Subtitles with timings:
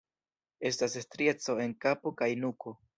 [0.69, 2.79] Estas strieco en kapo kaj nuko.